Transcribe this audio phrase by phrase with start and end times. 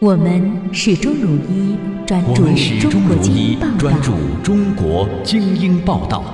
[0.00, 2.42] 我们始终如一，专注
[2.88, 6.24] 中国终如一精英报，道专，注中国精英报道，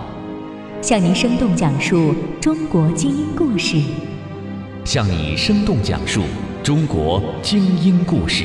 [0.80, 3.76] 向您生动讲述中国精英故事。
[4.84, 6.22] 向你生动讲述
[6.62, 8.44] 中国精英故事，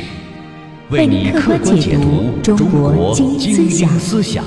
[0.89, 4.43] 为你客观解读读中国国精英思想英思想。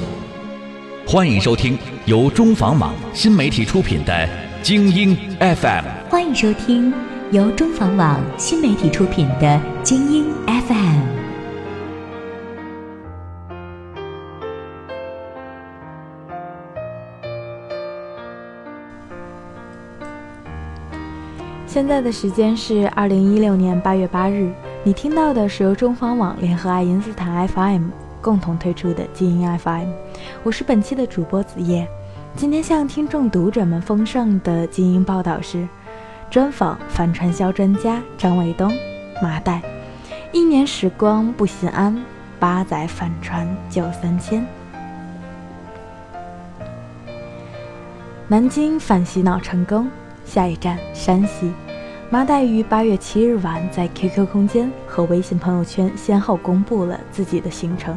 [1.06, 4.12] 欢迎收听由中房网新媒体出品的
[4.61, 5.84] 《精英 FM》。
[6.11, 6.93] 欢迎收听
[7.30, 9.46] 由中房网新媒体出品的
[9.82, 10.61] 《精英 FM》。
[21.66, 24.52] 现在的时间是二零一六年八月八日，
[24.85, 27.88] 你听到的是由中房网联合爱因斯坦 FM
[28.21, 29.88] 共同推出的精英 FM，
[30.44, 31.88] 我是本期的主播子夜。
[32.36, 35.66] 今天向听众读者们奉上的精英报道是：
[36.34, 38.77] 专访反传销专家张卫东，
[39.22, 39.62] 麻袋，
[40.33, 41.97] 一年时光不心安，
[42.41, 44.44] 八载反传救三千。
[48.26, 49.88] 南京反洗脑成功，
[50.24, 51.52] 下一站山西。
[52.10, 57.96] 麻袋于八月七日晚在 QQ 空间和微信朋友圈先后公布了自己的行程。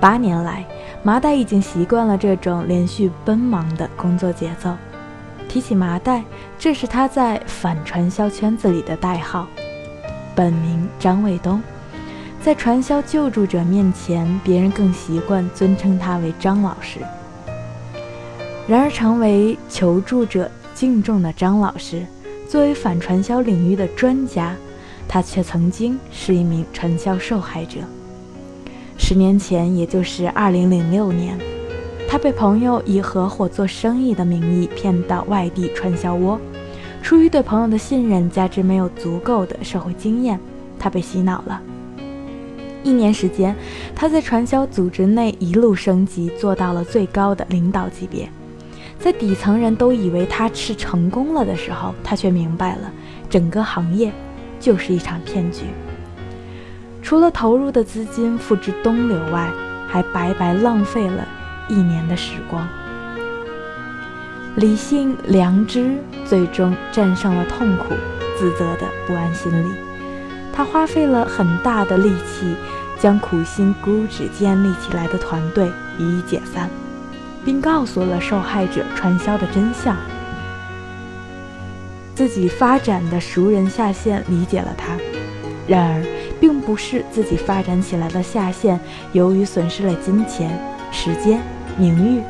[0.00, 0.64] 八年来，
[1.02, 4.74] 麻袋已经习惯了这种连续奔忙的工作节奏。
[5.54, 6.24] 提起麻袋，
[6.58, 9.46] 这是他在反传销圈子里的代号。
[10.34, 11.62] 本名张卫东，
[12.42, 16.98] 在传销救助者面前，别人更习惯尊称他为张老师。
[18.66, 22.04] 然而，成为求助者敬重的张老师，
[22.48, 24.56] 作为反传销领域的专家，
[25.06, 27.78] 他却曾经是一名传销受害者。
[28.98, 31.38] 十年前，也就是二零零六年，
[32.14, 36.40] 他被朋友以合伙做生意的名义骗到外地传销窝。
[37.02, 40.38] 出于对朋友的信任，加之没有足够的社会经验，
[40.78, 41.60] 他被洗脑了。
[42.84, 43.52] 一年时间，
[43.96, 48.28] 他在传销组织内一路升级，做到了最高的领导级别。
[48.96, 52.92] 在底层人都以为他是成功了的时候，他却明白了，
[53.28, 54.12] 整个行业
[54.60, 55.64] 就是一场骗局。
[57.02, 59.50] 除了投入的资金付之东流外，
[59.88, 61.26] 还白白浪费了
[61.68, 62.68] 一年的时光。
[64.56, 67.94] 理性、良知最终战胜了痛苦、
[68.38, 69.74] 自责的不安心理。
[70.52, 72.54] 他花费了很大的力气，
[73.00, 76.70] 将苦心孤诣建立起来的团队予以解散。
[77.44, 79.94] 并告诉了受害者传销的真相。
[82.14, 84.96] 自己发展的熟人下线理解了他，
[85.66, 86.02] 然而，
[86.40, 88.80] 并不是自己发展起来的下线，
[89.12, 90.58] 由于损失了金钱、
[90.94, 91.42] 时间、
[91.76, 92.22] 名誉，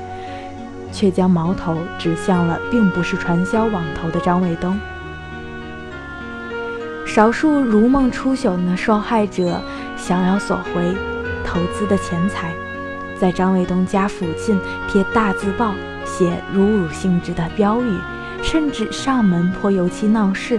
[0.91, 4.77] 却将矛头指向了并不是传销网头的张卫东。
[7.07, 9.63] 少数如梦初醒的受害者
[9.99, 10.97] 想要索回
[11.45, 12.51] 投资的钱财。
[13.21, 14.59] 在张卫东家附近
[14.89, 17.99] 贴大字报，写侮辱性质的标语，
[18.43, 20.59] 甚至上门泼油漆闹事，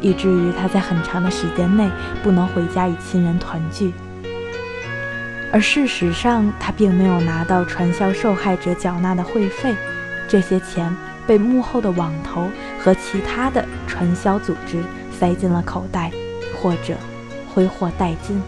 [0.00, 1.88] 以至于他在很长的时间内
[2.24, 3.92] 不能回家与亲人团聚。
[5.56, 9.74] 而事实上，他并没有拿到传销受害者缴纳的会费，
[10.28, 10.94] 这些钱
[11.26, 16.12] 被幕后的网头和其他的传销组织塞进了口袋，
[16.60, 16.94] 或者
[17.54, 18.38] 挥霍殆尽。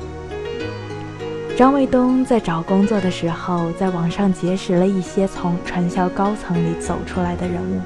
[1.57, 7.81] 张卫东在找工作的时候，在网上结识了一些从传销高层里走出来的人物。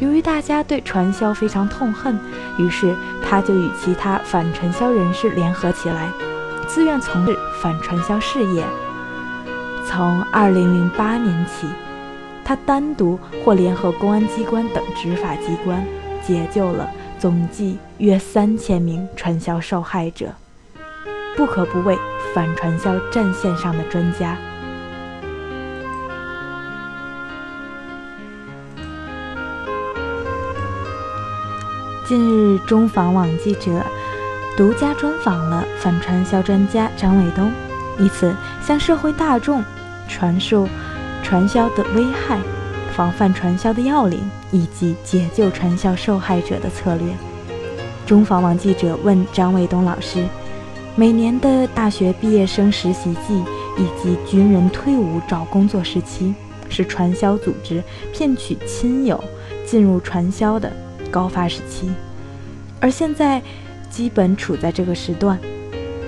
[0.00, 2.18] 由于大家对传销非常痛恨，
[2.58, 2.92] 于是
[3.24, 6.08] 他就与其他反传销人士联合起来，
[6.74, 8.64] 自愿从事反传销事业。
[9.86, 11.66] 从2008年起，
[12.42, 15.84] 他单独或联合公安机关等执法机关，
[16.26, 16.88] 解救了
[17.18, 20.32] 总计约三千名传销受害者。
[21.36, 21.98] 不可不为
[22.34, 24.34] 反传销战线上的专家。
[32.06, 33.84] 近日，中访网记者
[34.62, 37.50] 独家专访了反传销专家张卫东，
[37.98, 38.32] 以此
[38.64, 39.60] 向社会大众
[40.08, 40.68] 传述
[41.20, 42.38] 传销的危害、
[42.94, 44.20] 防范传销的要领
[44.52, 47.08] 以及解救传销受害者的策略。
[48.06, 50.24] 中访网记者问张卫东老师。
[50.94, 53.42] 每年的大学毕业生实习季
[53.76, 56.32] 以及军人退伍找工作时期，
[56.68, 57.82] 是传销组织
[58.12, 59.24] 骗取亲友
[59.66, 60.72] 进入传销的
[61.10, 61.90] 高发时期，
[62.78, 63.42] 而现在
[63.92, 65.38] 基本处在这个时段。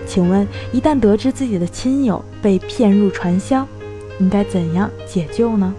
[0.06, 3.66] 请问，一旦得知自己的亲友被骗入传销，
[4.18, 5.72] 应该怎样解救呢？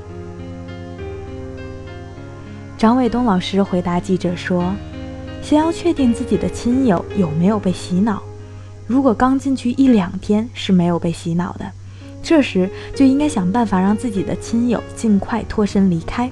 [2.77, 4.73] 张卫东老师回答记者说
[5.41, 8.21] ：“先要确定自己的亲友有没有被洗脑。”
[8.87, 11.65] 如果刚进去一两天是没有被洗脑的，
[12.21, 16.29] 这时就应该想办法让自己的亲友尽快脱身离开。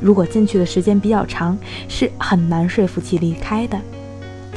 [0.00, 1.56] 如果进去的时间比较长，
[1.88, 3.78] 是很难说服其离开的。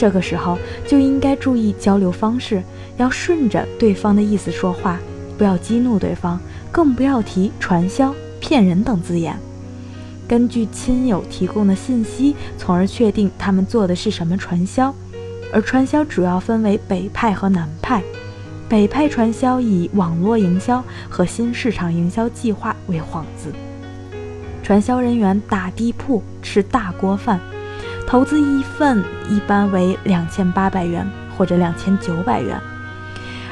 [0.02, 0.58] 这个时候
[0.88, 2.64] 就应该注意交流方式，
[2.98, 4.98] 要顺着对方的意思说话，
[5.38, 6.40] 不要激怒对方，
[6.72, 9.38] 更不要提传销、骗人等字眼。
[10.28, 14.92] 根据亲友提供的信息，从而确定他们做的是什么传销。
[15.54, 18.02] 而传销主要分为北派和南派。
[18.68, 23.54] 北派传销以网络营销和新市场营销计划为幌子，
[24.64, 27.40] 传销人员打地铺、吃大锅饭，
[28.12, 32.60] 投资一份一般为两千八百元或者两千九百元。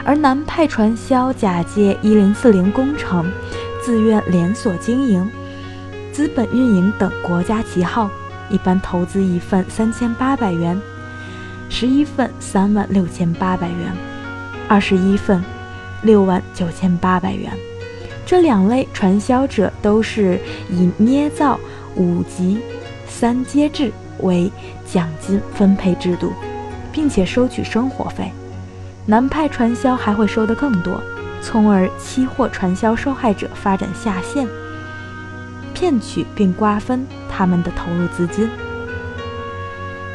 [0.04, 3.32] 而南派传销假借一零四零工程、
[3.82, 5.26] 自愿连锁经营、
[6.12, 8.12] 资本运营等国家旗号，
[8.50, 10.78] 一般投资一份三千八百元。
[11.70, 13.94] 十一份三万六千八百元，
[14.68, 15.42] 二十一份
[16.02, 17.50] 六万九千八百元。
[18.26, 20.38] 这两类传销者都是
[20.70, 21.58] 以捏造
[21.96, 22.60] 五级
[23.08, 23.90] 三阶制
[24.21, 24.51] 为
[24.86, 26.33] 奖金分配制度，
[26.92, 28.31] 并且收取生活费。
[29.06, 31.01] 南派传销还会收得更多，
[31.42, 34.48] 从而期货传销受害者发展下线，
[35.74, 38.50] 骗取并瓜分他们的投入资金。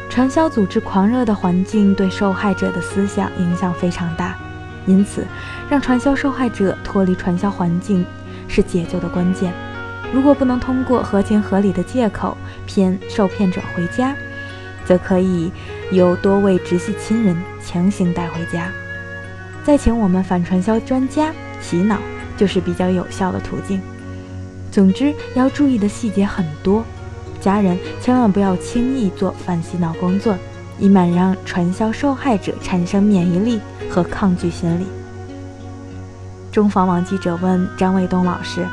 [0.09, 4.37] 传销组织狂热的环境对受害者的思想影响非常大，
[4.85, 5.27] 因此，
[5.69, 8.05] 让传销受害者脱离传销环境
[8.47, 9.51] 是解救的关键。
[10.13, 14.15] 如果不能通过合情合理的借口骗受骗者回家，
[14.85, 15.51] 则可以
[15.91, 18.69] 由多位直系亲人强行带回家，
[19.63, 21.97] 再请我们反传销专家洗脑，
[22.37, 23.81] 就是比较有效的途径。
[24.71, 26.83] 总之，要注意的细节很多。
[27.39, 30.35] 家人千万不要轻易做反洗脑工作，
[30.79, 33.59] 以免让传销受害者产生免疫力
[33.89, 34.85] 和抗拒心理。
[36.51, 38.65] 中房网记者问张卫东老师：“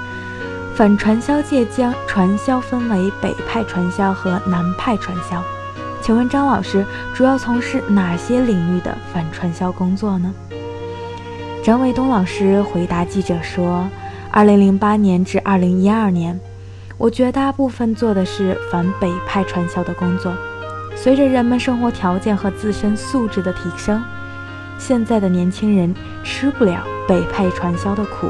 [0.75, 5.43] 反传销界将传销分为北派传销和南派传销，
[6.01, 6.85] 请问张老师
[7.15, 10.33] 主要从事哪些领域的反传销工作呢？”
[11.63, 13.89] 张卫东老师回答记者说
[14.33, 16.41] ：“2008 年至2012年。”
[16.99, 20.33] 我绝大部分做的是反北派传销的工作。
[20.95, 24.03] 随着人们生活条件和自身素质的提升，
[24.79, 25.93] 现在的年轻人
[26.23, 28.29] 吃不了北派传销的苦，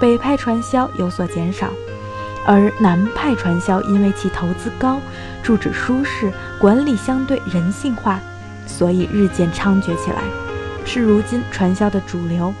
[0.00, 1.68] 北派传销有所减少，
[2.46, 5.00] 而南派传销因为其投资高、
[5.42, 8.20] 住址舒适、管理相对人性化，
[8.66, 10.22] 所以日渐猖獗起来，
[10.84, 12.52] 是如今传销的主流。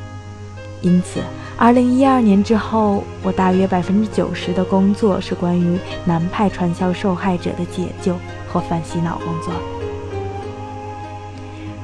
[0.82, 1.20] 因此。
[1.60, 9.52] 二零一二年之后，我大约百分之九十的工作是关于南派传销受害者的解救和反洗脑工作。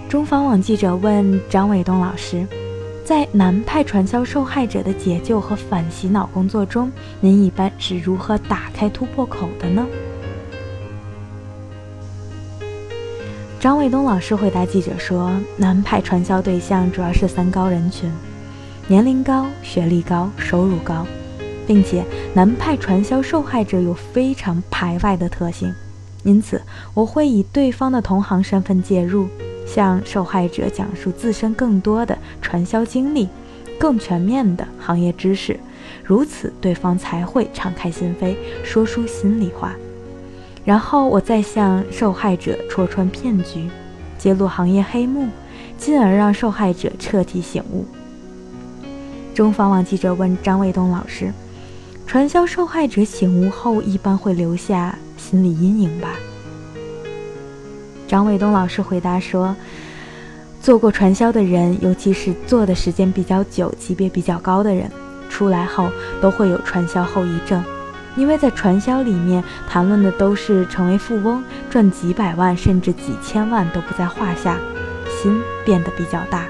[0.09, 2.47] 中房网记者问张伟东老师，
[3.05, 6.91] 在南派传销受害者的解救和反洗脑工作中，
[7.21, 9.87] 您一般是如何打开突破口的呢？
[13.61, 18.11] 张卫东老师回答记者说，南派传销对象主要是三高人群。
[18.87, 21.07] 年龄高、学历高、收入高，
[21.67, 22.03] 并且
[22.33, 25.75] 南派传销受害者有非常排外的特性，
[26.23, 26.63] 因此
[26.95, 29.29] 我会以对方的同行身份介入，
[29.67, 33.29] 向受害者讲述自身更多的传销经历、
[33.79, 35.59] 更全面的行业知识，
[36.03, 39.75] 如此对方才会敞开心扉，说出心里话。
[40.65, 43.69] 然后我再向受害者戳穿骗局，
[44.17, 45.29] 揭露行业黑幕，
[45.77, 47.85] 进而让受害者彻底醒悟。
[49.35, 51.33] 中房网记者问张卫东老师
[52.07, 56.11] ：“传销受害者醒悟后，一般会留下心理阴影吧？”
[58.07, 59.57] 张卫东老师回答说
[60.61, 64.91] ：“做过传销的人，尤其是做的时间比较久、级别比较高的人，
[65.29, 65.89] 出来后
[66.21, 67.65] 都会有传销后遗症，
[68.15, 74.59] 因为在传销里面谈论的都是成为富翁、赚几百万甚至几千万都不在话下，
[75.23, 76.45] 心变得比较大。”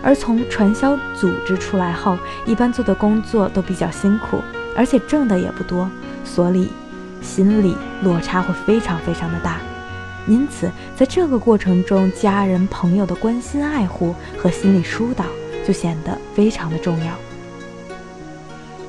[0.00, 4.40] 而从传销组织出来后，一般做的工作都比较辛苦，
[4.76, 5.90] 而且挣的也不多，
[6.24, 6.68] 所以
[7.20, 9.56] 心理落差会非常非常的大。
[10.28, 15.24] 因此，在这个过程中，家人朋友的关心爱护和心理疏导
[15.66, 17.14] 就显得非常的重要。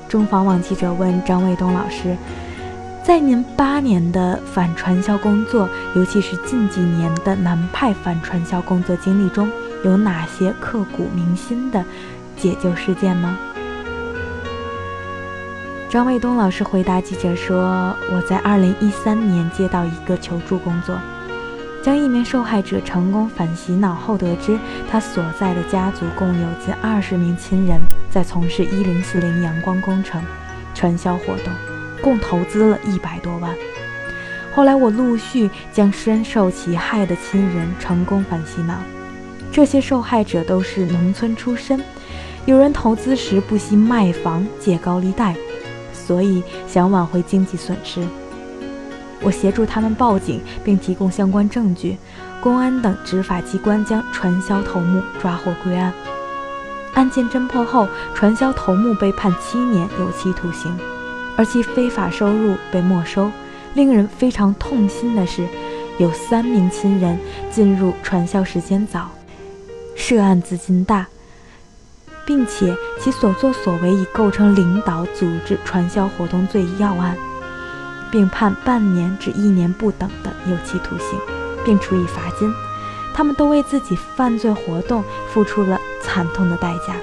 [0.08, 2.18] 中房网记者问张卫东老师，
[3.04, 9.50] 在您八年的反传销工作，尤其是近几年的南派反传销工作经历中，
[9.86, 11.84] 有哪些刻骨铭心的
[12.36, 13.38] 解救事件吗？
[15.90, 20.96] 张卫东老师回答记者说：“我在二零一三年接到一个求助工作，
[21.82, 24.60] 将一名受害者成功反洗脑后，得知
[24.92, 27.80] 他所在的家族共有近二十名亲人
[28.12, 30.22] 在从事一零四零阳光工程
[30.76, 31.54] 传销活动，
[32.02, 33.56] 共投资了一百多万。
[34.54, 38.76] 后来我陆续将深受其害的亲人成功反洗脑，
[39.52, 41.82] 这些受害者都是农村出身，
[42.46, 45.34] 有人投资时不惜卖房借高利贷，
[45.94, 48.04] 所以想挽回经济损失。
[49.22, 51.98] 我协助他们报警，并提供相关证据，
[52.42, 55.94] 公安等执法机关将传销头目抓获归案。
[56.94, 60.76] 案件侦破后，传销头目被判七年有期徒刑，
[61.38, 63.32] 而其非法收入被没收。
[63.76, 65.48] 令人非常痛心的是，
[66.00, 67.20] 有三名亲人
[67.52, 69.12] 进入传销时间早，
[69.96, 71.06] 涉案资金大，
[72.26, 77.16] 并且其所作所为已构成领导组织传销活动罪要案。
[78.12, 81.20] 并判半年至一年不等的有期徒刑，
[81.64, 82.52] 并处以罚金。
[83.14, 86.96] 他们都为自己犯罪活动付出了惨痛的代价。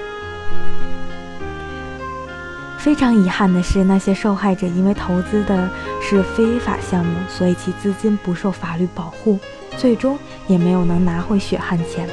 [2.77, 5.69] 非常遗憾的是，那些受害者因为投资的
[6.01, 9.37] 是非法项目，所以其资金不受法律保护，
[9.77, 12.07] 最终也没有能拿回血汗钱，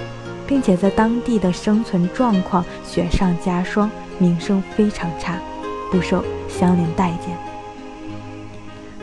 [0.47, 5.39] 并且在当地的生存状况雪上加霜，名声非常差，
[5.93, 7.54] 不受乡邻待见。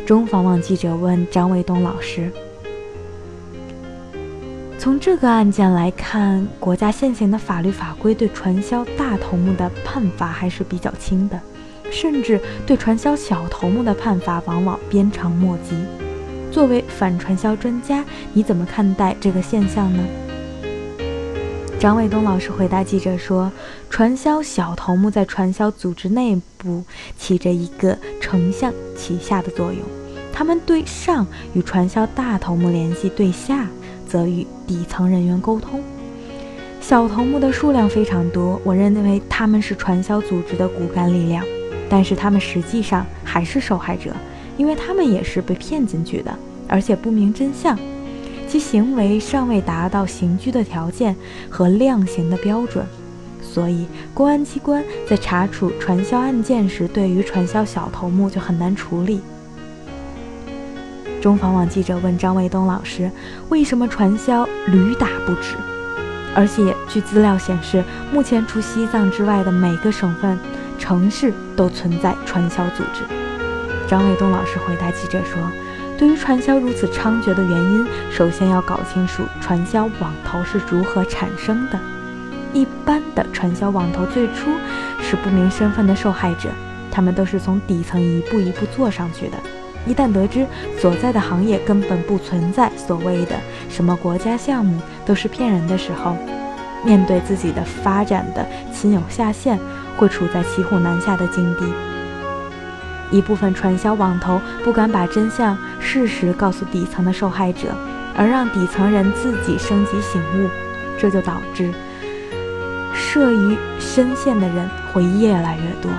[0.06, 2.30] 中访网记者问张卫东老师
[4.78, 11.40] ：“从这个案件来看，国家现行的法律法规对传销大头目的判罚还是比较轻的，
[11.92, 15.76] 甚至对传销小头目的判罚往往鞭长莫及。
[16.52, 18.04] 作为反传销专家，
[18.34, 20.04] 你怎么看待这个现象呢？”
[21.82, 23.52] 张卫东老师回答记者说
[23.90, 26.84] ：“传销小头目在传销组织内部
[27.18, 29.82] 起着一个承上启下的作用。”
[30.32, 33.68] 他们对上与传销大头目联系，对下
[34.08, 35.82] 则与底层人员沟通。
[36.80, 41.44] 小头目的数量非常多，我认为他们是传销组织的骨干力量，
[41.90, 44.14] 但是他们实际上还是受害者，
[44.56, 46.32] 因为他们也是被骗进去的，
[46.68, 47.76] 而且不明真相，
[48.52, 51.16] 其行为尚未达到刑拘的条件
[51.50, 52.86] 和量刑的标准，
[53.42, 59.22] 所以公安机关在查处传销案件时，对于传销小头目就很难处理。
[61.22, 63.10] 中房网记者问张卫东老师
[63.48, 65.56] ：“为什么传销屡打不止？
[66.36, 67.82] 而且据资料显示，
[68.12, 70.38] 目前除西藏之外的每个省份、
[70.78, 73.06] 城市都存在传销组织。”
[73.88, 75.42] 张卫东老师回答记者说
[76.02, 81.80] ：“对于传销如此猖獗的原因，首先要搞清楚传销网头是如何产生的。
[82.54, 84.50] 一般的传销网头最初
[85.00, 86.50] 是不明身份的受害者，
[86.90, 89.38] 他们都是从底层一步一步做上去的。”
[89.86, 90.44] 一旦得知
[90.80, 93.36] 所在的行业根本不存在所谓的
[93.70, 96.18] 什么国家项目，都是骗人的时候，
[96.84, 98.44] 面对自己的发展的
[98.74, 99.60] 亲友下线，
[99.98, 101.91] 会处在骑虎难下的境地。
[103.12, 107.76] 一部分传销网头不敢把真相、事实告诉底层的受害者，
[108.16, 110.50] 而让底层人自己升级醒悟，
[110.98, 111.72] 这就导致
[112.96, 115.92] 涉于深陷的人会越来越多。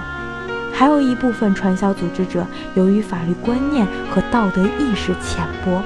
[0.73, 5.83] 还有一部分传销组织者，由于法律观念和道德意识浅薄，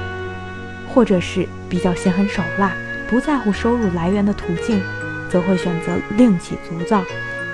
[0.88, 2.72] 或者是比较心狠手辣，
[3.10, 4.80] 不在乎收入来源的途径，
[5.28, 7.02] 则会选择另起炉灶，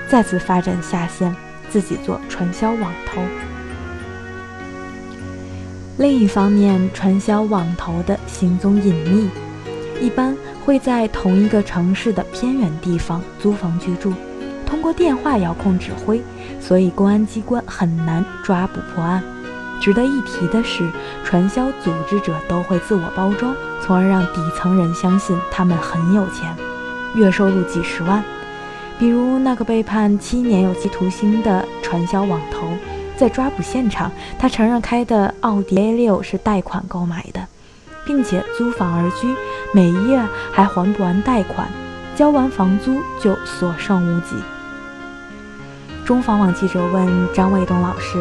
[0.06, 1.34] 再次发展下线，
[1.70, 3.22] 自己做传销网头。
[5.98, 9.28] 另一方面，传销网头的行踪隐秘，
[10.00, 10.34] 一般
[10.64, 14.12] 会在同一个城市的偏远地方租房居住。
[14.64, 16.22] 通过电话遥控指挥，
[16.58, 19.22] 所以公安机关很难抓捕破案。
[19.82, 20.88] 值得一提的是，
[21.24, 26.56] 传销组织者都会自我包装，从而让底层人相信他们很有钱，
[27.14, 28.24] 月收入几十万。
[28.98, 32.68] 比如那个被判七年有期徒刑的传销网头，
[33.22, 37.40] 在抓捕现场，他承认开的奥迪 A6 是贷款购买的，
[38.04, 39.32] 并且租房而居，
[39.72, 41.68] 每月还还不完贷款，
[42.16, 44.34] 交完房租就所剩无几。
[46.04, 48.18] 中房网记者问张卫东老师：“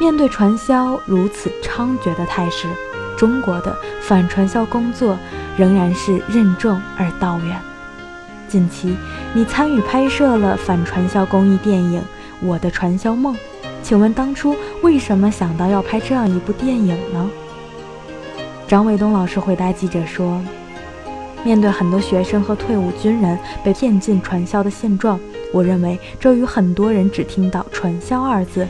[0.00, 2.66] 面对传销如此猖獗的态势，
[3.18, 5.18] 中国的反传销工作
[5.58, 7.60] 仍然是任重而道远。
[8.48, 8.96] 近期
[9.34, 12.00] 你参与拍摄了反传销公益电影
[12.40, 13.34] 《我的传销梦》，
[13.82, 17.30] 请问当初为什么想到要拍这样一部电影呢？”
[18.68, 20.40] 张卫东老师回答记者说
[21.44, 25.18] ：“面对很多学生和退伍军人被骗进传销的现状。”
[25.52, 28.66] 我认为这与很多人只听到“传销”二字，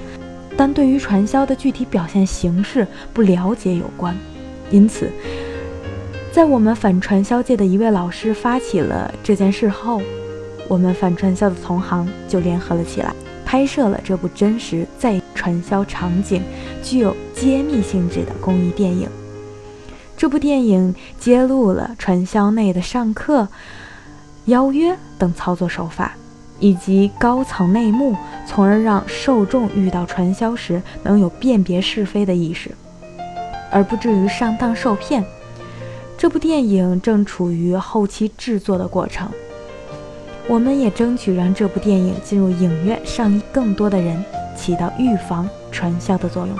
[0.56, 4.16] 但对于传销的具体表现形式不了解有关。
[4.72, 5.08] 因此，
[6.32, 10.02] 在我们反传销界的一位老师发起了这件事后，
[10.66, 13.14] 我们反传销的同行就联合了起来，
[13.52, 16.42] 拍摄了这部真实在传销场景、
[16.82, 19.06] 具有揭秘性质的公益电影。
[20.16, 23.46] 这部电影揭露了传销内的上课、
[24.46, 26.16] 邀约等操作手法，
[26.60, 28.16] 以及高层内幕，
[28.46, 32.70] 从而让受众遇到传销时能有辨别是非的意识，
[33.70, 35.22] 而不至于上当受骗。
[36.16, 39.28] 这部电影正处于后期制作的过程，
[40.48, 44.22] 我们也争取让这部电影进入影院上映，更多的人
[44.56, 46.56] 起到预防传销的作用。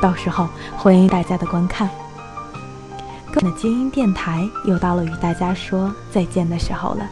[0.00, 1.90] 到时候欢迎大家的观看。
[3.32, 7.08] 各位的精英电台又到了与大家说再见的时候了，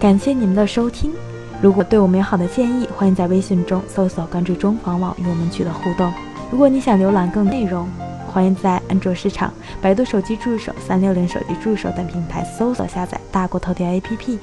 [0.00, 1.12] 感谢你们的收听。
[1.60, 6.12] 如果对我们有好的建议，欢迎在微信中搜索关注中房网与我们取得互动。
[6.50, 7.88] 如果你想浏览更多内容，
[8.28, 14.38] 欢迎在安卓市场、百度手机助手、三六零手机助手等平台搜索下载大国头条 APP。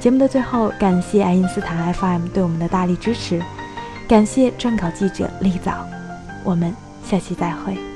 [0.00, 3.42] 节目的最后，感谢爱因斯坦 FM 对我们的大力支持，
[4.08, 5.86] 感谢撰稿记者丽早，
[6.44, 6.74] 我们
[7.04, 7.93] 下期再会。